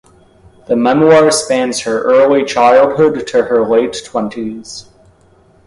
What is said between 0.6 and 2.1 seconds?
The memoir spans her